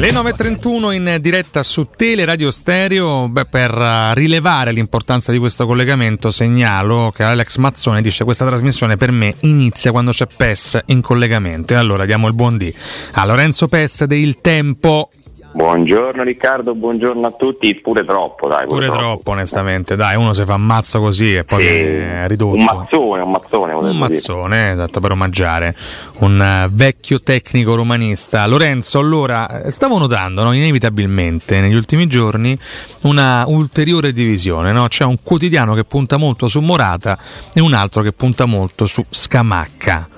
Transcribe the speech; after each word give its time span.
Le 0.00 0.12
9.31 0.12 0.92
in 0.94 1.18
diretta 1.20 1.62
su 1.62 1.88
Tele 1.94 2.24
Radio 2.24 2.50
Stereo. 2.50 3.28
Beh, 3.28 3.44
per 3.44 3.70
uh, 3.76 4.14
rilevare 4.14 4.72
l'importanza 4.72 5.30
di 5.30 5.36
questo 5.36 5.66
collegamento, 5.66 6.30
segnalo 6.30 7.12
che 7.14 7.22
Alex 7.22 7.58
Mazzone 7.58 8.00
dice: 8.00 8.24
Questa 8.24 8.46
trasmissione 8.46 8.96
per 8.96 9.10
me 9.10 9.34
inizia 9.40 9.90
quando 9.90 10.12
c'è 10.12 10.26
PES 10.26 10.84
in 10.86 11.02
collegamento. 11.02 11.74
E 11.74 11.76
allora 11.76 12.06
diamo 12.06 12.28
il 12.28 12.32
buon 12.32 12.56
dì 12.56 12.74
a 13.12 13.26
Lorenzo 13.26 13.68
PES 13.68 14.04
del 14.04 14.40
Tempo. 14.40 15.10
Buongiorno 15.52 16.22
Riccardo, 16.22 16.76
buongiorno 16.76 17.26
a 17.26 17.32
tutti, 17.32 17.74
pure 17.74 18.04
troppo 18.04 18.46
dai. 18.46 18.66
Pure, 18.68 18.86
troppo. 18.86 19.00
troppo. 19.00 19.30
onestamente, 19.32 19.96
dai, 19.96 20.14
uno 20.14 20.32
si 20.32 20.44
fa 20.44 20.54
ammazzo 20.54 21.00
così 21.00 21.34
e 21.34 21.44
poi 21.44 21.66
è 21.66 22.24
ridotto. 22.28 22.54
Un 22.54 22.62
mazzone, 22.62 23.22
un 23.22 23.30
mazzone. 23.32 23.72
Un 23.72 23.96
mazzone, 23.96 24.56
dire. 24.56 24.72
esatto, 24.72 25.00
per 25.00 25.10
omaggiare 25.10 25.74
un 26.18 26.64
uh, 26.66 26.72
vecchio 26.72 27.20
tecnico 27.20 27.74
romanista. 27.74 28.46
Lorenzo, 28.46 29.00
allora, 29.00 29.62
eh, 29.62 29.70
stavo 29.72 29.98
notando 29.98 30.44
no, 30.44 30.52
inevitabilmente 30.52 31.60
negli 31.60 31.74
ultimi 31.74 32.06
giorni 32.06 32.56
una 33.02 33.44
ulteriore 33.48 34.12
divisione, 34.12 34.70
no? 34.70 34.86
c'è 34.86 35.04
un 35.04 35.16
quotidiano 35.20 35.74
che 35.74 35.82
punta 35.82 36.16
molto 36.16 36.46
su 36.46 36.60
Morata 36.60 37.18
e 37.52 37.60
un 37.60 37.74
altro 37.74 38.02
che 38.02 38.12
punta 38.12 38.46
molto 38.46 38.86
su 38.86 39.04
Scamacca. 39.08 40.08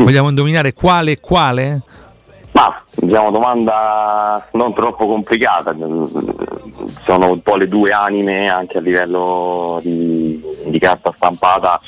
Mm. 0.00 0.04
Vogliamo 0.04 0.28
indovinare 0.28 0.72
quale 0.72 1.12
e 1.12 1.20
quale? 1.20 1.82
Ma 2.52 2.82
diciamo 2.96 3.30
domanda 3.30 4.46
non 4.52 4.74
troppo 4.74 5.06
complicata, 5.06 5.74
sono 7.04 7.30
un 7.30 7.40
po' 7.40 7.56
le 7.56 7.66
due 7.66 7.92
anime 7.92 8.48
anche 8.48 8.78
a 8.78 8.80
livello 8.82 9.80
di, 9.82 10.42
di 10.66 10.78
carta 10.78 11.12
stampata, 11.16 11.80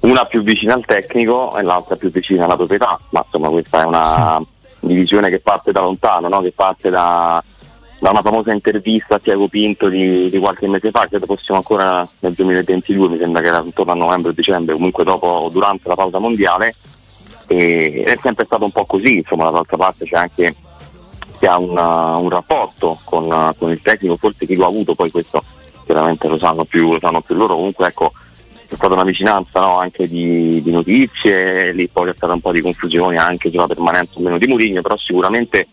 una 0.00 0.24
più 0.24 0.42
vicina 0.42 0.74
al 0.74 0.84
tecnico 0.84 1.56
e 1.56 1.62
l'altra 1.62 1.96
più 1.96 2.10
vicina 2.10 2.44
alla 2.44 2.54
proprietà, 2.54 2.98
ma 3.10 3.22
insomma 3.24 3.48
questa 3.48 3.82
è 3.82 3.84
una 3.84 4.40
divisione 4.80 5.28
che 5.28 5.40
parte 5.40 5.72
da 5.72 5.80
lontano, 5.80 6.28
no? 6.28 6.40
che 6.40 6.52
parte 6.52 6.88
da, 6.88 7.42
da, 7.98 8.10
una 8.10 8.22
famosa 8.22 8.52
intervista 8.52 9.16
a 9.16 9.18
Tiago 9.18 9.48
Pinto 9.48 9.88
di, 9.88 10.30
di, 10.30 10.38
qualche 10.38 10.68
mese 10.68 10.92
fa, 10.92 11.06
credo 11.08 11.26
fossimo 11.26 11.56
ancora 11.56 12.08
nel 12.20 12.32
2022, 12.32 13.08
mi 13.08 13.18
sembra 13.18 13.40
che 13.40 13.48
era 13.48 13.60
intorno 13.64 13.90
a 13.90 13.96
novembre 13.96 14.30
o 14.30 14.34
dicembre, 14.34 14.74
comunque 14.74 15.02
dopo 15.02 15.26
o 15.26 15.48
durante 15.48 15.88
la 15.88 15.96
pausa 15.96 16.20
mondiale 16.20 16.72
e 17.46 18.02
è 18.04 18.18
sempre 18.20 18.44
stato 18.44 18.64
un 18.64 18.70
po' 18.70 18.84
così, 18.86 19.18
insomma 19.18 19.44
dall'altra 19.44 19.76
parte 19.76 20.04
c'è 20.04 20.16
anche 20.16 20.54
chi 21.38 21.46
ha 21.46 21.58
una, 21.58 22.16
un 22.16 22.28
rapporto 22.28 22.98
con, 23.04 23.54
con, 23.58 23.70
il 23.70 23.80
tecnico, 23.80 24.16
forse 24.16 24.46
chi 24.46 24.56
lo 24.56 24.64
ha 24.64 24.68
avuto, 24.68 24.94
poi 24.94 25.10
questo 25.10 25.42
chiaramente 25.84 26.28
lo 26.28 26.38
sanno 26.38 26.64
più, 26.64 26.92
lo 26.92 26.98
sanno 26.98 27.20
più 27.20 27.34
loro, 27.34 27.54
comunque 27.54 27.88
ecco 27.88 28.10
c'è 28.66 28.74
stata 28.74 28.94
una 28.94 29.04
vicinanza 29.04 29.60
no, 29.60 29.78
anche 29.78 30.08
di, 30.08 30.60
di, 30.62 30.70
notizie, 30.72 31.72
lì 31.72 31.88
poi 31.88 32.06
c'è 32.10 32.16
stata 32.16 32.32
un 32.32 32.40
po' 32.40 32.50
di 32.50 32.60
confusione 32.60 33.16
anche 33.16 33.48
sulla 33.48 33.68
permanenza 33.68 34.18
o 34.18 34.22
meno 34.22 34.38
di 34.38 34.46
Murigno, 34.46 34.80
però 34.80 34.96
sicuramente 34.96 35.68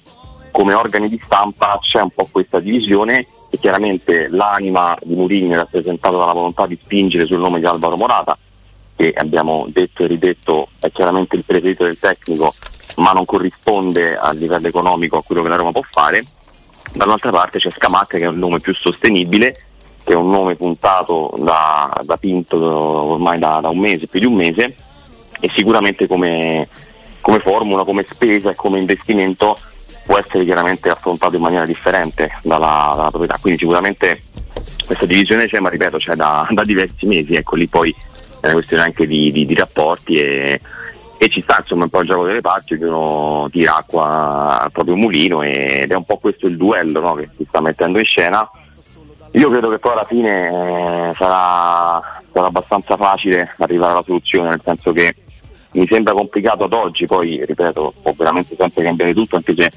come 0.51 0.75
organi 0.75 1.09
di 1.09 1.19
stampa 1.23 1.79
c'è 1.81 2.01
un 2.01 2.11
po' 2.11 2.29
questa 2.31 2.59
divisione 2.59 3.25
e 3.49 3.57
chiaramente 3.57 4.27
l'anima 4.29 4.95
di 5.01 5.15
Murigno 5.15 5.53
è 5.53 5.57
rappresentata 5.57 6.15
dalla 6.15 6.33
volontà 6.33 6.67
di 6.67 6.77
spingere 6.79 7.25
sul 7.25 7.39
nome 7.39 7.59
di 7.59 7.65
Alvaro 7.65 7.97
Morata, 7.97 8.37
che 8.95 9.13
abbiamo 9.15 9.65
detto 9.69 10.03
e 10.03 10.07
ridetto 10.07 10.69
è 10.79 10.91
chiaramente 10.91 11.35
il 11.35 11.43
preferito 11.43 11.83
del 11.83 11.99
tecnico 11.99 12.53
ma 12.97 13.11
non 13.11 13.25
corrisponde 13.25 14.15
a 14.15 14.31
livello 14.31 14.67
economico 14.67 15.17
a 15.17 15.23
quello 15.23 15.41
che 15.41 15.49
la 15.49 15.55
Roma 15.55 15.71
può 15.71 15.81
fare. 15.83 16.21
Dall'altra 16.93 17.31
parte 17.31 17.59
c'è 17.59 17.69
Scamacca 17.69 18.17
che 18.17 18.25
è 18.25 18.27
un 18.27 18.37
nome 18.37 18.59
più 18.59 18.73
sostenibile 18.73 19.55
che 20.03 20.13
è 20.13 20.15
un 20.15 20.29
nome 20.29 20.55
puntato 20.55 21.33
da, 21.39 22.01
da 22.03 22.17
Pinto 22.17 22.57
ormai 22.57 23.39
da, 23.39 23.59
da, 23.61 23.69
un 23.69 23.79
mese, 23.79 24.07
più 24.07 24.19
di 24.19 24.25
un 24.25 24.33
mese 24.33 24.75
e 25.39 25.49
sicuramente 25.55 26.07
come, 26.07 26.67
come 27.21 27.39
formula, 27.39 27.85
come 27.85 28.05
spesa 28.07 28.51
e 28.51 28.55
come 28.55 28.79
investimento 28.79 29.55
può 30.05 30.17
essere 30.17 30.43
chiaramente 30.43 30.89
affrontato 30.89 31.35
in 31.37 31.41
maniera 31.41 31.65
differente 31.65 32.31
dalla, 32.43 32.93
dalla 32.95 33.09
proprietà. 33.09 33.37
Quindi 33.39 33.59
sicuramente 33.59 34.21
questa 34.85 35.05
divisione 35.05 35.47
c'è 35.47 35.59
ma 35.59 35.69
ripeto 35.69 35.97
c'è 35.97 36.15
da, 36.15 36.45
da 36.51 36.63
diversi 36.65 37.05
mesi 37.05 37.35
ecco 37.35 37.55
lì 37.55 37.67
poi 37.67 37.95
è 38.43 38.47
una 38.47 38.55
questione 38.55 38.83
anche 38.83 39.07
di, 39.07 39.31
di, 39.31 39.45
di 39.45 39.53
rapporti 39.53 40.19
e, 40.19 40.59
e, 41.17 41.29
ci 41.29 41.41
sta 41.43 41.59
insomma 41.59 41.85
un 41.85 41.89
po' 41.89 42.01
il 42.01 42.07
gioco 42.07 42.25
delle 42.25 42.41
parti 42.41 42.77
che 42.77 42.85
tira 43.51 43.77
acqua 43.77 44.63
al 44.63 44.71
proprio 44.71 44.97
mulino 44.97 45.41
ed 45.41 45.89
è 45.89 45.95
un 45.95 46.03
po' 46.03 46.17
questo 46.17 46.47
il 46.47 46.57
duello 46.57 46.99
no, 46.99 47.13
che 47.13 47.29
si 47.37 47.45
sta 47.47 47.61
mettendo 47.61 47.99
in 47.99 48.03
scena. 48.03 48.49
Io 49.31 49.49
credo 49.49 49.69
che 49.69 49.79
poi 49.79 49.93
alla 49.93 50.03
fine 50.03 50.47
eh, 50.47 51.13
sarà, 51.15 52.21
sarà 52.33 52.47
abbastanza 52.47 52.97
facile 52.97 53.55
arrivare 53.59 53.93
alla 53.93 54.03
soluzione, 54.03 54.49
nel 54.49 54.61
senso 54.61 54.91
che 54.91 55.15
mi 55.71 55.87
sembra 55.87 56.11
complicato 56.11 56.65
ad 56.65 56.73
oggi, 56.73 57.05
poi 57.05 57.43
ripeto, 57.45 57.93
può 58.01 58.13
veramente 58.15 58.55
sempre 58.57 58.83
cambiare 58.83 59.13
tutto, 59.13 59.37
anche 59.37 59.55
se 59.55 59.71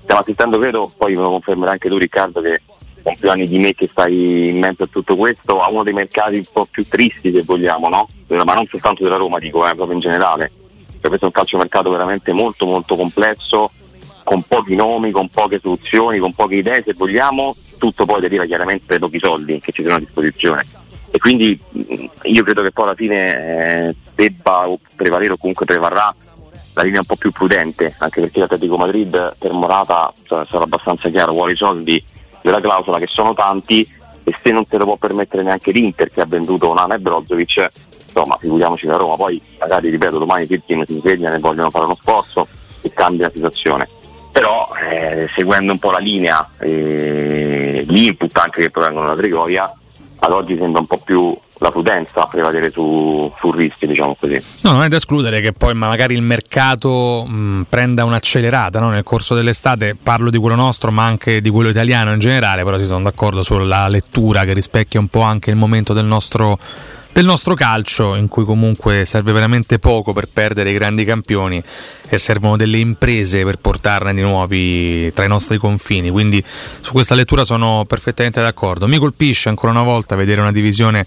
stiamo 0.00 0.20
assistendo, 0.20 0.58
credo, 0.60 0.90
poi 0.96 1.16
me 1.16 1.22
lo 1.22 1.30
confermerai 1.30 1.72
anche 1.72 1.88
tu 1.88 1.98
Riccardo, 1.98 2.40
che 2.40 2.60
con 3.02 3.16
più 3.18 3.30
anni 3.30 3.46
di 3.46 3.58
me 3.58 3.74
che 3.74 3.88
stai 3.90 4.48
in 4.48 4.58
mezzo 4.58 4.84
a 4.84 4.86
tutto 4.86 5.16
questo, 5.16 5.60
a 5.60 5.70
uno 5.70 5.82
dei 5.82 5.92
mercati 5.92 6.36
un 6.36 6.44
po' 6.50 6.66
più 6.70 6.86
tristi 6.86 7.32
se 7.32 7.42
vogliamo, 7.42 7.88
no? 7.88 8.06
ma 8.44 8.54
non 8.54 8.66
soltanto 8.66 9.02
della 9.02 9.16
Roma, 9.16 9.38
dico, 9.38 9.66
eh, 9.68 9.74
proprio 9.74 9.94
in 9.94 10.00
generale. 10.00 10.50
Cioè, 11.00 11.08
questo 11.08 11.24
è 11.24 11.28
un 11.28 11.32
calciomercato 11.32 11.90
veramente 11.90 12.32
molto 12.32 12.64
molto 12.64 12.96
complesso, 12.96 13.70
con 14.22 14.42
pochi 14.42 14.74
nomi, 14.74 15.10
con 15.10 15.28
poche 15.28 15.58
soluzioni, 15.60 16.18
con 16.18 16.32
poche 16.32 16.56
idee 16.56 16.82
se 16.82 16.94
vogliamo, 16.94 17.54
tutto 17.78 18.06
poi 18.06 18.20
deriva 18.20 18.44
chiaramente 18.44 18.84
dai 18.86 18.98
pochi 18.98 19.18
soldi 19.18 19.58
che 19.58 19.72
ci 19.72 19.82
sono 19.82 19.96
a 19.96 19.98
disposizione. 19.98 20.64
E 21.10 21.18
quindi 21.18 21.58
io 22.22 22.42
credo 22.42 22.62
che 22.62 22.70
poi 22.70 22.84
alla 22.84 22.94
fine 22.94 23.88
eh, 23.88 23.96
debba 24.14 24.66
prevalere 24.96 25.32
o 25.32 25.36
comunque 25.36 25.66
prevarrà 25.66 26.14
la 26.74 26.82
linea 26.82 27.00
un 27.00 27.06
po' 27.06 27.16
più 27.16 27.30
prudente, 27.32 27.94
anche 27.98 28.20
perché 28.22 28.40
l'Atletico 28.40 28.78
Madrid 28.78 29.36
per 29.38 29.52
Morata 29.52 30.12
sarà 30.26 30.62
abbastanza 30.62 31.10
chiaro, 31.10 31.32
vuole 31.32 31.52
i 31.52 31.56
soldi 31.56 32.02
della 32.42 32.60
clausola 32.60 32.98
che 32.98 33.06
sono 33.06 33.32
tanti 33.34 33.88
e 34.24 34.36
se 34.42 34.52
non 34.52 34.64
se 34.64 34.76
lo 34.76 34.84
può 34.84 34.96
permettere 34.96 35.42
neanche 35.42 35.72
l'Inter 35.72 36.08
che 36.10 36.20
ha 36.20 36.26
venduto 36.26 36.68
Onana 36.68 36.94
e 36.94 36.98
Brozovic 36.98 37.66
insomma 38.04 38.36
figuriamoci 38.38 38.86
la 38.86 38.96
Roma. 38.96 39.16
Poi 39.16 39.40
magari 39.58 39.88
ripeto 39.88 40.18
domani 40.18 40.46
Tirkin 40.46 40.84
si 40.86 40.98
sveglia 40.98 41.32
e 41.32 41.38
vogliono 41.38 41.70
fare 41.70 41.86
uno 41.86 41.96
sforzo 41.98 42.46
e 42.82 42.92
cambia 42.92 43.26
la 43.26 43.32
situazione. 43.32 43.88
Però 44.32 44.68
eh, 44.90 45.28
seguendo 45.34 45.72
un 45.72 45.78
po' 45.78 45.90
la 45.90 45.98
linea 45.98 46.48
e 46.58 47.82
l'input 47.86 48.34
anche 48.36 48.62
che 48.62 48.70
provengono 48.70 49.08
da 49.08 49.16
Trigoria 49.16 49.72
ad 50.24 50.30
oggi 50.30 50.56
sembra 50.56 50.80
un 50.80 50.86
po' 50.86 50.98
più 50.98 51.36
la 51.58 51.70
prudenza 51.70 52.22
a 52.22 52.26
prevalere 52.26 52.70
su, 52.70 53.32
sul 53.38 53.56
rischio, 53.56 53.88
diciamo 53.88 54.16
così. 54.18 54.40
No, 54.62 54.72
non 54.72 54.82
è 54.84 54.88
da 54.88 54.96
escludere 54.96 55.40
che 55.40 55.52
poi 55.52 55.74
magari 55.74 56.14
il 56.14 56.22
mercato 56.22 57.24
mh, 57.26 57.66
prenda 57.68 58.04
un'accelerata 58.04 58.78
no? 58.78 58.90
nel 58.90 59.02
corso 59.02 59.34
dell'estate, 59.34 59.96
parlo 60.00 60.30
di 60.30 60.38
quello 60.38 60.54
nostro 60.54 60.92
ma 60.92 61.04
anche 61.04 61.40
di 61.40 61.50
quello 61.50 61.70
italiano 61.70 62.12
in 62.12 62.20
generale, 62.20 62.62
però 62.62 62.78
si 62.78 62.86
sono 62.86 63.02
d'accordo 63.02 63.42
sulla 63.42 63.88
lettura 63.88 64.44
che 64.44 64.52
rispecchia 64.52 65.00
un 65.00 65.08
po' 65.08 65.22
anche 65.22 65.50
il 65.50 65.56
momento 65.56 65.92
del 65.92 66.04
nostro 66.04 66.58
del 67.12 67.24
nostro 67.24 67.54
calcio, 67.54 68.14
in 68.14 68.28
cui 68.28 68.44
comunque 68.44 69.04
serve 69.04 69.32
veramente 69.32 69.78
poco 69.78 70.12
per 70.12 70.28
perdere 70.32 70.70
i 70.70 70.74
grandi 70.74 71.04
campioni 71.04 71.62
e 72.08 72.18
servono 72.18 72.56
delle 72.56 72.78
imprese 72.78 73.44
per 73.44 73.58
portarne 73.58 74.14
di 74.14 74.22
nuovi 74.22 75.12
tra 75.12 75.24
i 75.24 75.28
nostri 75.28 75.58
confini. 75.58 76.10
Quindi 76.10 76.42
su 76.80 76.92
questa 76.92 77.14
lettura 77.14 77.44
sono 77.44 77.84
perfettamente 77.86 78.40
d'accordo. 78.40 78.88
Mi 78.88 78.98
colpisce 78.98 79.48
ancora 79.48 79.72
una 79.72 79.82
volta 79.82 80.16
vedere 80.16 80.40
una 80.40 80.52
divisione 80.52 81.06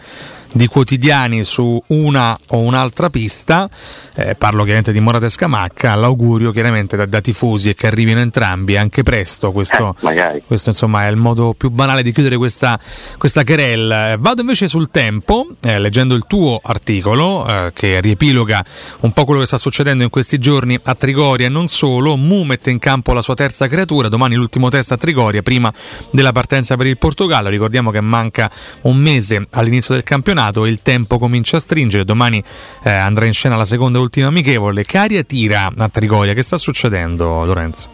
di 0.56 0.68
quotidiani 0.68 1.44
su 1.44 1.82
una 1.88 2.38
o 2.50 2.60
un'altra 2.60 3.10
pista, 3.10 3.70
eh, 4.16 4.36
parlo 4.36 4.60
chiaramente 4.60 4.94
di 4.94 5.02
Morata 5.02 5.26
e 5.26 5.30
Scamacca, 5.30 5.96
l'augurio 5.96 6.52
chiaramente 6.52 6.96
da, 6.96 7.06
da, 7.06 7.20
tifosi 7.20 7.70
e 7.70 7.76
che 7.76 7.88
arrivino 7.88 8.22
entrambi 8.22 8.78
anche 8.78 9.04
presto, 9.04 9.52
questo, 9.52 9.96
eh, 10.10 10.42
questo 10.48 10.70
insomma 10.70 11.08
è 11.08 11.10
il 11.10 11.18
modo 11.18 11.54
più 11.58 11.70
banale 11.72 12.04
di 12.04 12.14
chiudere 12.14 12.38
questa, 12.38 12.80
questa 13.18 13.44
querel. 13.44 14.16
Vado 14.18 14.42
invece 14.42 14.70
sul 14.70 14.90
tempo, 14.90 15.46
eh, 15.62 15.78
leggendo 15.96 16.16
il 16.16 16.26
tuo 16.28 16.60
articolo 16.62 17.48
eh, 17.48 17.72
che 17.74 18.02
riepiloga 18.02 18.64
un 19.02 19.14
po' 19.14 19.24
quello 19.24 19.40
che 19.40 19.46
sta 19.46 19.58
succedendo 19.58 20.04
in 20.04 20.10
questi 20.10 20.40
giorni 20.40 20.78
a 20.84 20.96
Trigoria 20.96 21.46
e 21.46 21.50
non 21.50 21.68
solo, 21.68 22.18
Mu 22.18 22.44
mette 22.44 22.70
in 22.70 22.80
campo 22.80 23.14
la 23.14 23.22
sua 23.22 23.36
terza 23.36 23.68
creatura, 23.68 24.10
domani 24.10 24.36
l'ultimo 24.36 24.70
test 24.70 24.92
a 24.92 24.98
Trigoria 24.98 25.42
prima 25.42 25.72
della 26.12 26.34
partenza 26.34 26.76
per 26.76 26.88
il 26.88 26.98
Portogallo, 26.98 27.48
ricordiamo 27.50 27.92
che 27.92 28.02
manca 28.02 28.52
un 28.82 28.98
mese 28.98 29.48
all'inizio 29.52 29.94
del 29.94 30.04
campionato 30.04 30.24
campionato, 30.26 30.66
il 30.66 30.82
tempo 30.82 31.18
comincia 31.18 31.58
a 31.58 31.60
stringere, 31.60 32.04
domani 32.04 32.44
eh, 32.84 32.90
andrà 32.90 33.26
in 33.26 33.34
scena 33.34 33.56
la 33.56 33.66
seconda 33.66 34.00
e 34.00 34.02
ultima 34.02 34.28
amichevole. 34.28 34.84
Che 34.84 34.98
aria 34.98 35.24
tira 35.24 35.72
a 35.76 35.90
Trigoria? 35.90 36.34
Che 36.34 36.44
sta 36.44 36.58
succedendo 36.58 37.46
Lorenzo? 37.46 37.90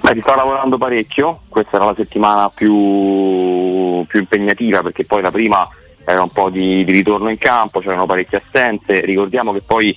Beh, 0.00 0.14
si 0.14 0.20
sta 0.20 0.34
lavorando 0.34 0.78
parecchio, 0.78 1.42
questa 1.48 1.76
era 1.76 1.84
la 1.86 1.94
settimana 1.96 2.48
più, 2.48 4.04
più 4.06 4.18
impegnativa 4.18 4.82
perché 4.82 5.04
poi 5.04 5.22
la 5.22 5.30
prima 5.30 5.68
era 6.04 6.22
un 6.22 6.30
po' 6.30 6.50
di, 6.50 6.84
di 6.84 6.92
ritorno 6.92 7.30
in 7.30 7.38
campo, 7.38 7.80
c'erano 7.80 8.06
parecchie 8.06 8.42
assenze, 8.44 9.04
ricordiamo 9.04 9.52
che 9.52 9.62
poi 9.64 9.96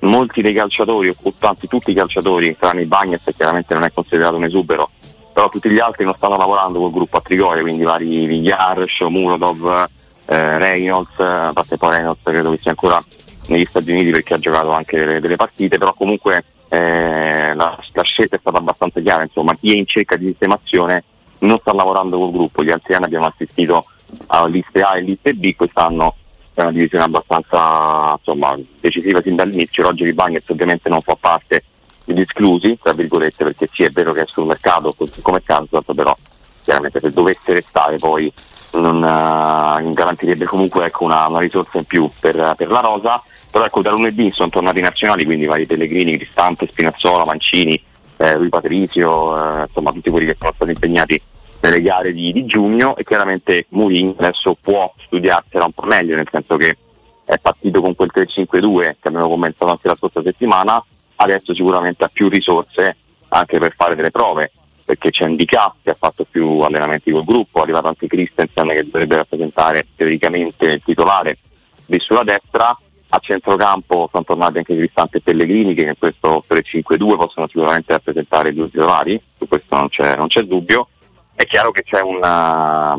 molti 0.00 0.42
dei 0.42 0.54
calciatori, 0.54 1.14
o 1.22 1.34
tanti 1.38 1.66
tutti 1.68 1.90
i 1.90 1.94
calciatori, 1.94 2.56
tranne 2.56 2.82
i 2.82 2.86
Bagnets 2.86 3.24
che 3.24 3.34
chiaramente 3.34 3.74
non 3.74 3.84
è 3.84 3.92
considerato 3.92 4.36
un 4.36 4.44
esubero, 4.44 4.88
però 5.32 5.48
tutti 5.48 5.70
gli 5.70 5.78
altri 5.78 6.04
non 6.04 6.14
stanno 6.16 6.36
lavorando 6.36 6.78
col 6.78 6.90
gruppo 6.90 7.16
a 7.18 7.20
Trigoria, 7.20 7.62
quindi 7.62 7.82
vari 7.82 8.26
Vigliar, 8.26 8.84
Murodov, 9.08 9.86
eh, 10.26 10.58
Reynolds, 10.58 11.18
a 11.18 11.52
parte 11.52 11.76
poi 11.76 11.90
Reynolds 11.90 12.20
credo 12.22 12.50
che 12.50 12.58
sia 12.60 12.70
ancora 12.70 13.02
negli 13.48 13.64
Stati 13.64 13.90
Uniti 13.90 14.10
perché 14.10 14.34
ha 14.34 14.38
giocato 14.38 14.70
anche 14.70 14.98
delle, 14.98 15.20
delle 15.20 15.36
partite, 15.36 15.78
però 15.78 15.92
comunque 15.94 16.44
eh, 16.68 17.52
la, 17.54 17.78
la, 17.92 18.02
scelta 18.02 18.36
è 18.36 18.38
stata 18.38 18.58
abbastanza 18.58 19.00
chiara, 19.00 19.22
insomma 19.22 19.54
chi 19.54 19.72
è 19.72 19.76
in 19.76 19.86
cerca 19.86 20.16
di 20.16 20.26
sistemazione 20.26 21.04
non 21.40 21.56
sta 21.56 21.72
lavorando 21.72 22.18
col 22.18 22.30
gruppo, 22.30 22.62
gli 22.62 22.70
altri 22.70 22.94
anni 22.94 23.04
abbiamo 23.04 23.26
assistito 23.26 23.84
a 24.26 24.46
liste 24.46 24.82
A 24.82 24.96
e 24.96 25.02
liste 25.02 25.34
B, 25.34 25.54
quest'anno 25.54 26.16
è 26.54 26.60
una 26.60 26.72
divisione 26.72 27.04
abbastanza 27.04 28.14
insomma, 28.18 28.58
decisiva 28.80 29.22
sin 29.22 29.34
dall'inizio, 29.34 29.82
Roger 29.82 30.12
Bagnets 30.12 30.48
ovviamente 30.50 30.88
non 30.88 31.00
fa 31.00 31.16
parte 31.18 31.64
degli 32.04 32.20
esclusi, 32.20 32.78
tra 32.80 32.92
virgolette, 32.92 33.44
perché 33.44 33.68
sì 33.72 33.84
è 33.84 33.90
vero 33.90 34.12
che 34.12 34.22
è 34.22 34.26
sul 34.26 34.46
mercato 34.46 34.94
come 35.22 35.42
Kansas, 35.42 35.84
però 35.94 36.16
chiaramente 36.62 37.00
se 37.00 37.10
dovesse 37.10 37.54
restare 37.54 37.96
poi 37.96 38.32
non, 38.72 38.96
uh, 38.96 39.90
garantirebbe 39.92 40.44
comunque 40.44 40.86
ecco, 40.86 41.04
una, 41.04 41.26
una, 41.28 41.40
risorsa 41.40 41.78
in 41.78 41.84
più 41.84 42.08
per, 42.20 42.54
per, 42.56 42.68
la 42.68 42.80
rosa, 42.80 43.22
però 43.50 43.64
ecco 43.64 43.82
da 43.82 43.90
lunedì 43.90 44.30
sono 44.30 44.48
tornati 44.48 44.78
i 44.78 44.82
nazionali, 44.82 45.24
quindi 45.24 45.46
vari 45.46 45.66
Pellegrini, 45.66 46.16
Cristante, 46.16 46.66
Spinazzola, 46.66 47.24
Mancini, 47.24 47.80
eh, 48.18 48.34
Rui 48.34 48.48
Patrizio, 48.48 49.36
eh, 49.36 49.62
insomma 49.62 49.92
tutti 49.92 50.10
quelli 50.10 50.26
che 50.26 50.36
sono 50.38 50.52
stati 50.54 50.70
impegnati 50.70 51.20
nelle 51.62 51.80
gare 51.80 52.12
di, 52.12 52.32
di 52.32 52.44
giugno 52.44 52.96
e 52.96 53.04
chiaramente 53.04 53.66
Mourinho 53.70 54.14
adesso 54.18 54.56
può 54.60 54.92
studiarsela 54.96 55.64
un 55.64 55.72
po' 55.72 55.86
meglio, 55.86 56.16
nel 56.16 56.28
senso 56.30 56.56
che 56.56 56.76
è 57.24 57.38
partito 57.38 57.80
con 57.80 57.94
quel 57.94 58.10
3-5-2 58.12 58.96
che 59.00 59.08
abbiamo 59.08 59.28
commentato 59.28 59.70
anche 59.70 59.88
la 59.88 59.94
scorsa 59.94 60.22
settimana, 60.22 60.84
adesso 61.16 61.54
sicuramente 61.54 62.04
ha 62.04 62.10
più 62.12 62.28
risorse 62.28 62.96
anche 63.28 63.58
per 63.58 63.74
fare 63.76 63.94
delle 63.94 64.10
prove, 64.10 64.50
perché 64.84 65.10
c'è 65.10 65.26
Indica 65.26 65.72
che 65.80 65.90
ha 65.90 65.96
fatto 65.98 66.26
più 66.28 66.60
allenamenti 66.60 67.12
col 67.12 67.24
gruppo, 67.24 67.60
è 67.60 67.62
arrivato 67.62 67.86
anche 67.86 68.08
Christensen 68.08 68.68
che 68.68 68.84
dovrebbe 68.84 69.16
rappresentare 69.16 69.86
teoricamente 69.94 70.66
il 70.66 70.82
titolare 70.82 71.38
lì 71.86 71.98
sulla 72.00 72.24
destra, 72.24 72.76
a 73.14 73.18
centrocampo 73.18 74.08
sono 74.10 74.24
tornati 74.24 74.58
anche 74.58 74.74
Cristante 74.74 75.18
e 75.18 75.20
Pellegrini 75.20 75.74
che 75.74 75.82
in 75.82 75.94
questo 75.98 76.44
3-5-2 76.48 77.16
possono 77.16 77.46
sicuramente 77.46 77.92
rappresentare 77.92 78.48
i 78.48 78.54
due 78.54 78.68
titolari, 78.68 79.20
su 79.36 79.46
questo 79.46 79.76
non 79.76 79.88
c'è, 79.88 80.16
non 80.16 80.26
c'è 80.26 80.42
dubbio 80.42 80.88
è 81.34 81.44
chiaro 81.46 81.70
che 81.70 81.82
c'è 81.82 82.00
una, 82.00 82.96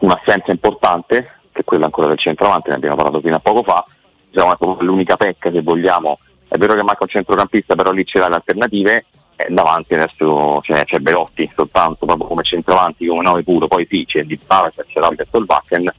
un'assenza 0.00 0.50
importante, 0.50 1.40
che 1.52 1.60
è 1.60 1.64
quella 1.64 1.86
ancora 1.86 2.08
del 2.08 2.18
centravanti, 2.18 2.68
ne 2.68 2.76
abbiamo 2.76 2.96
parlato 2.96 3.20
fino 3.20 3.36
a 3.36 3.40
poco 3.40 3.62
fa, 3.62 3.84
diciamo, 4.30 4.52
è 4.52 4.84
l'unica 4.84 5.16
pecca 5.16 5.50
se 5.50 5.62
vogliamo. 5.62 6.18
È 6.48 6.56
vero 6.56 6.74
che 6.74 6.82
manca 6.82 7.02
un 7.02 7.08
centrocampista, 7.08 7.74
però 7.74 7.92
lì 7.92 8.04
c'è 8.04 8.18
le 8.20 8.34
alternative, 8.34 9.04
davanti 9.48 9.94
adesso 9.94 10.60
c'è, 10.62 10.84
c'è 10.84 10.98
Belotti 10.98 11.50
soltanto 11.54 12.06
proprio 12.06 12.26
come 12.26 12.42
centravanti, 12.42 13.06
come 13.06 13.22
9 13.22 13.42
puro, 13.44 13.68
poi 13.68 13.86
sì 13.88 14.04
c'è 14.04 14.24
Di 14.24 14.38
Bala, 14.44 14.70
c'è 14.70 14.84
Ceraldi 14.88 15.22
e 15.22 15.92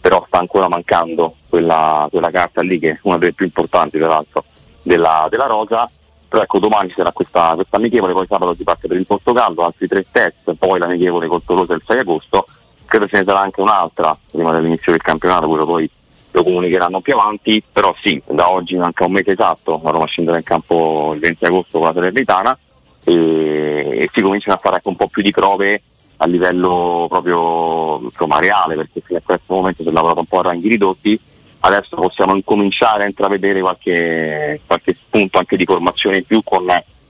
però 0.00 0.22
sta 0.26 0.38
ancora 0.38 0.68
mancando 0.68 1.34
quella, 1.48 2.06
quella, 2.10 2.30
carta 2.30 2.60
lì 2.60 2.78
che 2.78 2.90
è 2.90 2.98
una 3.04 3.16
delle 3.16 3.32
più 3.32 3.46
importanti 3.46 3.96
peraltro 3.96 4.44
della, 4.82 5.26
della 5.30 5.46
rosa 5.46 5.90
però 6.34 6.42
ecco 6.42 6.58
domani 6.58 6.90
sarà 6.90 7.12
questa, 7.12 7.52
questa 7.54 7.76
amichevole, 7.76 8.12
poi 8.12 8.26
sabato 8.26 8.54
si 8.54 8.64
parte 8.64 8.88
per 8.88 8.96
il 8.96 9.06
Portogallo, 9.06 9.64
altri 9.64 9.86
tre 9.86 10.04
test, 10.10 10.52
poi 10.54 10.80
l'amichevole 10.80 11.28
col 11.28 11.44
Tolosa 11.44 11.74
il 11.74 11.82
6 11.86 11.98
agosto, 12.00 12.44
credo 12.86 13.06
ce 13.06 13.18
ne 13.18 13.24
sarà 13.24 13.38
anche 13.38 13.60
un'altra 13.60 14.18
prima 14.32 14.50
dell'inizio 14.50 14.90
del 14.90 15.00
campionato, 15.00 15.46
quello 15.46 15.64
poi 15.64 15.88
lo 16.32 16.42
comunicheranno 16.42 17.00
più 17.00 17.12
avanti, 17.12 17.62
però 17.70 17.94
sì, 18.02 18.20
da 18.26 18.50
oggi 18.50 18.74
manca 18.74 19.04
un 19.04 19.12
mese 19.12 19.30
esatto, 19.30 19.80
la 19.84 19.90
Roma 19.90 20.06
scenderà 20.06 20.36
in 20.36 20.42
campo 20.42 21.12
il 21.14 21.20
20 21.20 21.44
agosto 21.44 21.78
con 21.78 21.86
la 21.86 21.94
Salernitana 21.94 22.58
e, 23.04 23.12
e 23.12 24.10
si 24.12 24.20
cominciano 24.20 24.56
a 24.56 24.58
fare 24.58 24.74
anche 24.74 24.88
un 24.88 24.96
po' 24.96 25.06
più 25.06 25.22
di 25.22 25.30
prove 25.30 25.82
a 26.16 26.26
livello 26.26 27.06
proprio 27.08 28.00
insomma, 28.02 28.40
reale, 28.40 28.74
perché 28.74 29.00
fino 29.04 29.20
a 29.20 29.22
questo 29.24 29.54
momento 29.54 29.84
si 29.84 29.88
è 29.88 29.92
lavorato 29.92 30.18
un 30.18 30.26
po' 30.26 30.40
a 30.40 30.42
ranghi 30.42 30.66
ridotti, 30.66 31.20
adesso 31.66 31.96
possiamo 31.96 32.34
incominciare 32.34 33.04
a 33.04 33.06
intravedere 33.06 33.60
qualche, 33.60 34.60
qualche 34.66 34.92
spunto 34.92 35.38
anche 35.38 35.56
di 35.56 35.64
formazione 35.64 36.18
in 36.18 36.24
più 36.24 36.42
con 36.42 36.66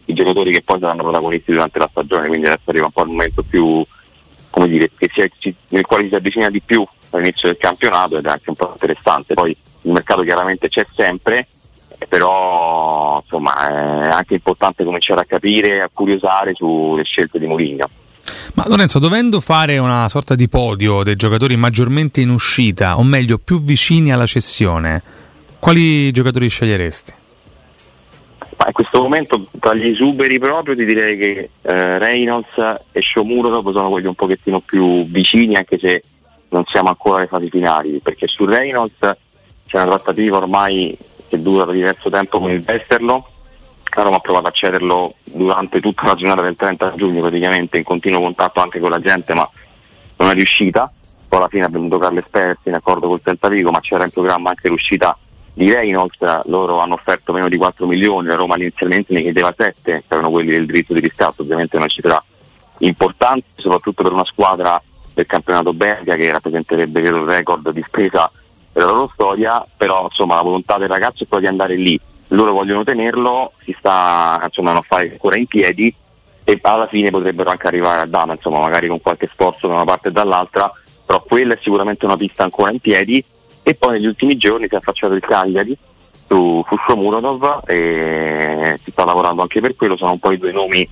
i 0.07 0.13
giocatori 0.13 0.53
che 0.53 0.63
poi 0.63 0.79
saranno 0.79 1.03
protagonisti 1.03 1.51
durante 1.51 1.79
la 1.79 1.89
stagione, 1.91 2.29
quindi 2.29 2.47
adesso 2.47 2.71
arriva 2.71 2.87
un 2.87 2.93
po' 2.93 3.03
il 3.03 3.11
momento 3.11 3.43
più, 3.43 3.85
come 4.51 4.69
dire, 4.69 4.91
si, 5.39 5.55
nel 5.69 5.87
quale 5.87 6.09
si 6.09 6.15
avvicina 6.15 6.51
di 6.51 6.61
più 6.61 6.87
all'inizio 7.11 7.49
del 7.49 7.57
campionato 7.57 8.19
ed 8.19 8.27
è 8.27 8.31
anche 8.31 8.51
un 8.51 8.57
po' 8.57 8.71
interessante. 8.73 9.35
Poi 9.35 9.57
il 9.83 9.93
mercato 9.93 10.23
chiaramente 10.23 10.69
c'è 10.69 10.87
sempre, 10.93 11.49
però 12.09 13.21
insomma 13.23 14.07
è 14.07 14.09
anche 14.09 14.35
importante 14.35 14.85
cominciare 14.85 15.23
a 15.23 15.27
capire, 15.27 15.81
a 15.81 15.91
curiosare 15.93 16.55
sulle 16.55 17.05
scelte 17.05 17.39
di 17.41 17.47
Mourinho. 17.47 17.89
Ma 18.55 18.65
Lorenzo, 18.69 18.99
dovendo 18.99 19.41
fare 19.41 19.79
una 19.79 20.09
sorta 20.09 20.35
di 20.35 20.49
podio 20.49 21.03
dei 21.03 21.17
giocatori 21.17 21.57
maggiormente 21.57 22.21
in 22.21 22.31
uscita, 22.31 22.99
o 22.99 23.03
meglio 23.03 23.39
più 23.39 23.63
vicini 23.63 24.13
alla 24.13 24.27
cessione, 24.27 25.03
quali 25.59 26.11
giocatori 26.13 26.49
sceglieresti? 26.49 27.13
Ma 28.57 28.67
in 28.69 28.73
questo 28.73 29.01
momento 29.01 29.47
tra 29.59 29.75
gli 29.75 29.89
esuberi 29.89 30.39
proprio 30.39 30.77
ti 30.77 30.85
direi 30.85 31.19
che 31.19 31.51
eh, 31.63 31.99
Reynolds 31.99 32.83
e 32.93 33.03
Shomuro 33.03 33.49
dopo 33.49 33.73
sono 33.73 33.91
quelli 33.91 34.07
un 34.07 34.15
pochettino 34.15 34.61
più 34.61 35.05
vicini 35.07 35.57
anche 35.57 35.79
se 35.79 36.05
non 36.51 36.65
siamo 36.67 36.89
ancora 36.89 37.19
alle 37.19 37.27
fasi 37.27 37.49
finali 37.51 38.01
perché 38.01 38.29
su 38.29 38.45
Reynolds 38.45 38.99
c'è 39.67 39.77
una 39.77 39.87
trattativa 39.87 40.37
ormai 40.37 40.97
che 41.29 41.43
dura 41.43 41.65
da 41.65 41.73
diverso 41.73 42.11
tempo 42.11 42.39
con 42.39 42.51
il 42.51 42.63
Westerlo 42.65 43.29
la 43.99 44.05
Roma 44.05 44.17
ha 44.17 44.21
provato 44.21 44.47
a 44.47 44.51
cederlo 44.51 45.15
durante 45.25 45.81
tutta 45.81 46.07
la 46.07 46.15
giornata 46.15 46.43
del 46.43 46.57
30 46.57 46.95
giugno 46.97 47.21
praticamente 47.21 47.79
in 47.79 47.85
continuo 47.85 48.21
contatto 48.21 48.61
anche 48.61 48.81
con 48.81 48.91
la 48.91 49.01
gente 49.01 49.35
ma 49.35 49.49
non 50.17 50.31
è 50.31 50.35
riuscita. 50.35 50.91
Poi 51.29 51.39
alla 51.39 51.49
fine 51.49 51.69
venuto 51.69 51.99
Carles 51.99 52.25
Perez 52.31 52.59
in 52.65 52.75
accordo 52.75 53.09
col 53.09 53.21
Tentavico 53.21 53.71
ma 53.71 53.81
c'era 53.81 54.05
in 54.05 54.11
programma 54.11 54.51
anche 54.51 54.69
l'uscita 54.69 55.17
di 55.53 55.73
Reynolds. 55.73 56.19
Loro 56.47 56.79
hanno 56.81 56.95
offerto 56.95 57.33
meno 57.33 57.49
di 57.49 57.57
4 57.57 57.87
milioni 57.87 58.29
la 58.29 58.37
Roma 58.37 58.57
inizialmente 58.57 59.13
ne 59.13 59.23
chiedeva 59.23 59.55
7 59.57 59.75
che 59.83 60.03
erano 60.09 60.31
quelli 60.31 60.51
del 60.51 60.67
diritto 60.67 60.93
di 60.93 61.01
riscatto. 61.01 61.43
Ovviamente 61.43 61.77
una 61.77 61.89
cifra 61.89 62.23
importante 62.79 63.47
soprattutto 63.57 64.03
per 64.03 64.13
una 64.13 64.25
squadra 64.25 64.81
del 65.13 65.27
campionato 65.27 65.73
belga 65.73 66.17
che 66.17 66.33
rappresenterebbe 66.33 67.01
il 67.01 67.13
record 67.13 67.71
di 67.71 67.83
spesa 67.87 68.31
della 68.73 68.87
loro 68.87 69.11
storia. 69.13 69.65
Però 69.77 70.05
insomma 70.05 70.37
la 70.37 70.43
volontà 70.43 70.79
del 70.79 70.89
ragazzo 70.89 71.25
è 71.25 71.27
quella 71.27 71.43
di 71.43 71.49
andare 71.49 71.75
lì 71.77 72.01
loro 72.35 72.53
vogliono 72.53 72.85
tenerlo, 72.85 73.53
si 73.63 73.75
sta 73.77 74.41
insomma, 74.45 74.73
a 74.73 74.83
fare 74.83 75.11
ancora 75.11 75.37
in 75.37 75.47
piedi 75.47 75.95
e 76.45 76.59
alla 76.63 76.87
fine 76.87 77.11
potrebbero 77.11 77.51
anche 77.51 77.67
arrivare 77.67 78.03
a 78.03 78.07
Dama, 78.07 78.35
insomma, 78.35 78.61
magari 78.61 78.89
con 78.89 79.01
qualche 79.01 79.29
sforzo 79.31 79.67
da 79.67 79.75
una 79.75 79.85
parte 79.85 80.09
e 80.09 80.13
dall'altra, 80.13 80.71
però 81.05 81.23
quella 81.23 81.55
è 81.55 81.59
sicuramente 81.63 82.05
una 82.05 82.17
pista 82.17 82.45
ancora 82.45 82.71
in 82.71 82.81
piedi 82.81 83.25
e 83.63 83.75
poi 83.75 83.93
negli 83.93 84.07
ultimi 84.07 84.37
giorni 84.37 84.67
si 84.69 84.75
è 84.75 84.79
affacciato 84.79 85.15
il 85.15 85.23
Cagliari 85.23 85.77
su, 86.27 86.65
Shomurodov 86.87 87.63
e 87.67 88.79
si 88.83 88.91
sta 88.91 89.05
lavorando 89.05 89.43
anche 89.43 89.61
per 89.61 89.75
quello, 89.75 89.97
sono 89.97 90.13
un 90.13 90.19
po' 90.19 90.33
i 90.33 90.39
due 90.39 90.53
nomi 90.53 90.87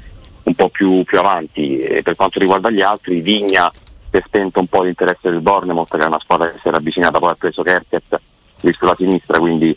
un 0.45 0.55
po' 0.55 0.69
più, 0.69 1.03
più 1.05 1.19
avanti. 1.19 1.79
E 1.79 2.03
per 2.03 2.17
quanto 2.17 2.39
riguarda 2.39 2.71
gli 2.71 2.81
altri, 2.81 3.21
Vigna 3.21 3.71
si 3.73 4.17
è 4.17 4.23
spento 4.25 4.61
un 4.61 4.67
po' 4.67 4.83
l'interesse 4.83 5.31
del 5.31 5.41
Bournemouth 5.41 5.91
che 5.97 6.03
è 6.03 6.07
una 6.07 6.21
squadra 6.21 6.51
che 6.51 6.59
si 6.61 6.69
era 6.69 6.79
avvicinata 6.79 7.19
poi 7.19 7.31
ha 7.31 7.35
preso 7.35 7.63
Kerket 7.63 8.21
lì 8.61 8.73
sulla 8.73 8.95
sinistra, 8.95 9.39
quindi 9.39 9.77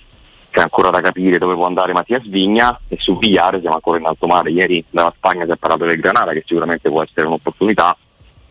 c'è 0.56 0.62
ancora 0.62 0.90
da 0.90 1.02
capire 1.02 1.38
dove 1.38 1.54
può 1.54 1.66
andare 1.66 1.92
Mattia 1.92 2.22
Vigna 2.24 2.80
e 2.88 2.96
su 2.98 3.18
Vigliare 3.18 3.60
siamo 3.60 3.76
ancora 3.76 3.98
in 3.98 4.06
alto 4.06 4.26
mare. 4.26 4.52
Ieri 4.52 4.86
dalla 4.90 5.12
Spagna 5.14 5.44
si 5.44 5.52
è 5.52 5.58
parlato 5.58 5.84
del 5.84 6.00
Granada 6.00 6.32
che 6.32 6.46
sicuramente 6.48 6.88
può 6.88 7.04
essere 7.04 7.28
un'opportunità, 7.28 7.98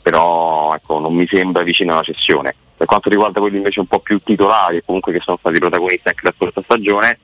però 0.03 0.75
ecco, 0.75 0.99
non 0.99 1.15
mi 1.15 1.27
sembra 1.27 1.63
vicino 1.63 1.95
alla 1.95 2.03
cessione. 2.03 2.55
Per 2.77 2.87
quanto 2.87 3.09
riguarda 3.09 3.41
quelli 3.41 3.57
invece 3.57 3.81
un 3.81 3.87
po' 3.87 4.01
più 4.01 4.19
titolari 4.19 4.83
comunque 4.85 5.13
che 5.13 5.21
sono 5.21 5.39
stati 5.39 5.59
protagonisti 5.59 6.09
anche 6.09 6.21
la 6.25 6.33
scorsa 6.33 6.61
stagione, 6.61 7.19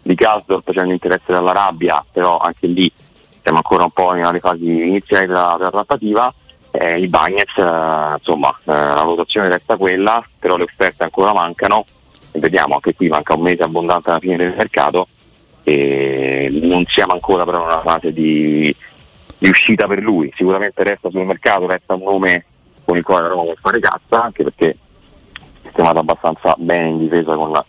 di 0.00 0.14
Gasdorp 0.14 0.70
c'è 0.70 0.82
un 0.82 0.92
interesse 0.92 1.32
dall'Arabia, 1.32 2.04
però 2.12 2.38
anche 2.38 2.68
lì 2.68 2.88
siamo 3.42 3.56
ancora 3.56 3.82
un 3.82 3.90
po' 3.90 4.12
nelle 4.12 4.38
fasi 4.38 4.64
iniziali 4.64 5.26
della, 5.26 5.56
della 5.58 5.72
trattativa. 5.72 6.32
Eh, 6.70 7.00
I 7.00 7.08
Bagnets, 7.08 7.56
eh, 7.56 8.14
insomma, 8.16 8.56
eh, 8.60 8.70
la 8.70 9.02
valutazione 9.02 9.48
resta 9.48 9.76
quella, 9.76 10.24
però 10.38 10.56
le 10.56 10.62
offerte 10.62 11.02
ancora 11.02 11.32
mancano 11.32 11.84
vediamo 12.32 12.74
anche 12.74 12.94
qui 12.94 13.08
manca 13.08 13.34
un 13.34 13.42
mese 13.42 13.62
abbondante 13.62 14.10
alla 14.10 14.18
fine 14.18 14.36
del 14.36 14.54
mercato 14.56 15.08
e 15.62 16.48
non 16.62 16.84
siamo 16.86 17.12
ancora 17.12 17.44
però 17.44 17.58
in 17.58 17.64
una 17.64 17.80
fase 17.80 18.12
di, 18.12 18.74
di, 19.38 19.48
uscita 19.48 19.86
per 19.86 20.00
lui, 20.00 20.32
sicuramente 20.36 20.82
resta 20.82 21.10
sul 21.10 21.24
mercato, 21.24 21.66
resta 21.66 21.94
un 21.94 22.02
nome 22.02 22.44
con 22.84 22.96
il 22.96 23.02
quale 23.02 23.22
la 23.22 23.28
Roma 23.28 23.42
può 23.44 23.54
fare 23.60 23.80
cazza 23.80 24.22
anche 24.22 24.42
perché 24.42 24.70
è 24.70 24.76
sistemato 25.64 25.98
abbastanza 25.98 26.54
bene 26.58 26.88
in 26.88 26.98
difesa 26.98 27.34
con 27.34 27.62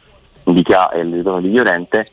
Indica 0.46 0.89
e 0.89 1.01
il 1.01 1.13
ritorno 1.13 1.41
di 1.41 1.50
Violente 1.50 2.10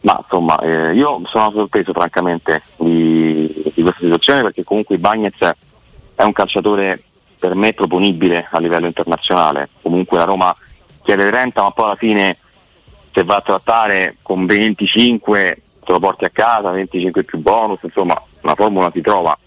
ma 0.00 0.18
insomma 0.22 0.58
eh, 0.60 0.94
io 0.94 1.20
sono 1.26 1.50
sorpreso 1.50 1.92
francamente 1.92 2.62
di, 2.76 3.50
di, 3.74 3.82
questa 3.82 4.00
situazione 4.00 4.42
perché 4.42 4.62
comunque 4.62 4.98
Bagnez 4.98 5.36
è 6.14 6.22
un 6.22 6.32
calciatore 6.32 7.02
per 7.38 7.54
me 7.54 7.72
proponibile 7.72 8.46
a 8.50 8.58
livello 8.58 8.86
internazionale. 8.86 9.68
Comunque 9.82 10.18
la 10.18 10.24
Roma 10.24 10.56
chiede 11.06 11.30
30 11.30 11.62
ma 11.62 11.70
poi 11.70 11.84
alla 11.84 11.94
fine 11.94 12.36
se 13.12 13.22
va 13.22 13.36
a 13.36 13.40
trattare 13.40 14.16
con 14.22 14.44
25 14.44 15.62
te 15.84 15.92
lo 15.92 16.00
porti 16.00 16.24
a 16.24 16.30
casa, 16.30 16.70
25 16.70 17.22
più 17.22 17.38
bonus, 17.38 17.78
insomma 17.82 18.20
la 18.40 18.54
formula 18.56 18.90
si 18.92 19.00
trova. 19.00 19.38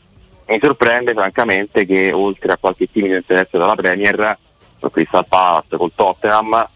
Mi 0.48 0.58
sorprende 0.60 1.14
francamente 1.14 1.86
che 1.86 2.12
oltre 2.14 2.54
a 2.54 2.58
qualche 2.58 2.90
timido 2.90 3.16
interesse 3.16 3.58
dalla 3.58 3.76
Premier, 3.76 4.38
con 4.80 4.90
Crystal 4.90 5.28
Palace, 5.28 5.76
col 5.76 5.92
Tottenham, 5.94 6.68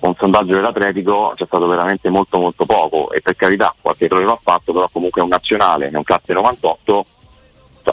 un 0.00 0.14
sondaggio 0.16 0.54
dell'Atletico 0.54 1.34
c'è 1.36 1.44
stato 1.44 1.66
veramente 1.68 2.08
molto 2.08 2.38
molto 2.38 2.64
poco 2.64 3.12
e 3.12 3.20
per 3.20 3.36
carità 3.36 3.72
qualche 3.80 4.06
errore 4.06 4.24
l'ha 4.24 4.38
fatto, 4.40 4.72
però 4.72 4.88
comunque 4.90 5.20
è 5.20 5.24
un 5.24 5.30
nazionale, 5.30 5.90
è 5.90 5.96
un 5.96 6.02
classe 6.02 6.32
98 6.32 7.04
cioè, 7.04 7.21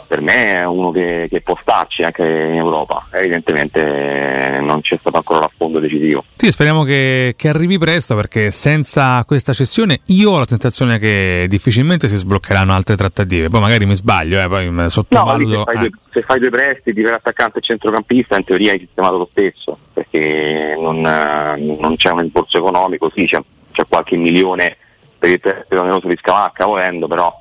per 0.06 0.20
me 0.20 0.60
è 0.60 0.64
uno 0.64 0.90
che, 0.90 1.26
che, 1.28 1.40
può 1.40 1.56
starci 1.60 2.02
anche 2.02 2.22
in 2.22 2.56
Europa. 2.56 3.08
Evidentemente 3.12 4.58
non 4.60 4.80
c'è 4.80 4.96
stato 4.98 5.16
ancora 5.16 5.40
l'affondo 5.40 5.78
decisivo. 5.78 6.24
Sì, 6.36 6.50
speriamo 6.50 6.84
che, 6.84 7.34
che, 7.36 7.48
arrivi 7.48 7.78
presto 7.78 8.14
perché 8.14 8.50
senza 8.50 9.24
questa 9.24 9.52
cessione 9.52 10.00
io 10.06 10.30
ho 10.30 10.38
la 10.38 10.46
sensazione 10.46 10.98
che 10.98 11.46
difficilmente 11.48 12.08
si 12.08 12.16
sbloccheranno 12.16 12.72
altre 12.72 12.96
trattative. 12.96 13.48
Poi 13.48 13.60
magari 13.60 13.86
mi 13.86 13.96
sbaglio, 13.96 14.40
eh, 14.40 14.48
poi 14.48 14.88
sottovaluto. 14.88 15.56
No, 15.56 15.64
se, 15.66 15.72
fai 15.72 15.78
due, 15.78 15.90
se, 16.10 16.22
fai 16.22 16.38
due, 16.38 16.50
prestiti 16.50 17.02
per 17.02 17.12
attaccante 17.14 17.58
e 17.58 17.62
centrocampista 17.62 18.36
in 18.36 18.44
teoria 18.44 18.72
hai 18.72 18.78
sistemato 18.78 19.18
lo 19.18 19.28
stesso 19.30 19.78
perché 19.92 20.76
non, 20.78 21.00
non 21.00 21.96
c'è 21.96 22.10
un 22.10 22.24
impulso 22.24 22.58
economico, 22.58 23.10
sì 23.12 23.26
c'è, 23.26 23.40
c'è 23.72 23.84
qualche 23.88 24.16
milione 24.16 24.76
per 25.18 25.30
il 25.30 25.40
prestito 25.40 25.80
oneroso 25.80 26.08
di 26.08 26.16
Scamacca 26.18 26.64
volendo, 26.64 27.06
però 27.06 27.38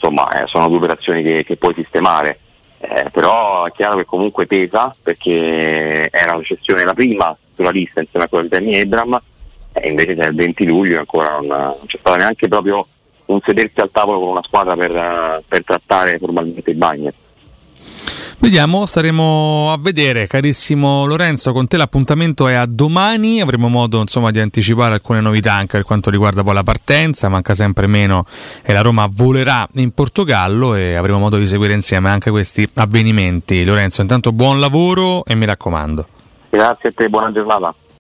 insomma 0.00 0.42
eh, 0.42 0.46
sono 0.46 0.68
due 0.68 0.78
operazioni 0.78 1.22
che, 1.22 1.44
che 1.44 1.56
puoi 1.56 1.74
sistemare. 1.74 2.38
Eh, 2.82 3.08
però 3.12 3.66
è 3.66 3.72
chiaro 3.72 3.96
che 3.96 4.06
comunque 4.06 4.46
pesa 4.46 4.94
perché 5.02 6.08
era 6.10 6.34
la 6.34 6.42
cessione 6.42 6.82
la 6.82 6.94
prima 6.94 7.36
sulla 7.52 7.68
lista 7.68 8.00
insieme 8.00 8.24
a 8.24 8.28
quella 8.28 8.44
di 8.44 8.48
Danny 8.48 8.80
Abram 8.80 9.20
e 9.74 9.88
invece 9.90 10.14
c'è 10.14 10.28
il 10.28 10.34
20 10.34 10.64
luglio 10.64 10.98
ancora 10.98 11.32
non, 11.32 11.46
non, 11.46 11.76
c'è 11.84 11.98
stato 11.98 12.16
neanche 12.16 12.48
proprio 12.48 12.82
un 13.26 13.38
sedersi 13.44 13.80
al 13.80 13.90
tavolo 13.90 14.20
con 14.20 14.28
una 14.30 14.42
squadra 14.42 14.74
per, 14.76 15.42
per 15.46 15.62
trattare 15.62 16.16
formalmente 16.16 16.70
il 16.70 16.76
bagno. 16.78 17.12
Vediamo, 18.42 18.86
staremo 18.86 19.70
a 19.70 19.76
vedere, 19.78 20.26
carissimo 20.26 21.04
Lorenzo, 21.04 21.52
con 21.52 21.68
te 21.68 21.76
l'appuntamento 21.76 22.48
è 22.48 22.54
a 22.54 22.64
domani, 22.64 23.42
avremo 23.42 23.68
modo 23.68 24.00
insomma, 24.00 24.30
di 24.30 24.40
anticipare 24.40 24.94
alcune 24.94 25.20
novità 25.20 25.52
anche 25.52 25.76
per 25.76 25.84
quanto 25.84 26.08
riguarda 26.08 26.42
poi 26.42 26.54
la 26.54 26.62
partenza, 26.62 27.28
manca 27.28 27.52
sempre 27.52 27.86
meno 27.86 28.24
e 28.62 28.72
la 28.72 28.80
Roma 28.80 29.06
volerà 29.12 29.68
in 29.74 29.92
Portogallo 29.92 30.74
e 30.74 30.94
avremo 30.94 31.18
modo 31.18 31.36
di 31.36 31.46
seguire 31.46 31.74
insieme 31.74 32.08
anche 32.08 32.30
questi 32.30 32.66
avvenimenti. 32.76 33.62
Lorenzo, 33.62 34.00
intanto 34.00 34.32
buon 34.32 34.58
lavoro 34.58 35.22
e 35.26 35.34
mi 35.34 35.44
raccomando. 35.44 36.06
Grazie 36.48 36.88
a 36.88 36.92
te, 36.96 37.08
buona 37.10 37.30
giornata. 37.30 37.74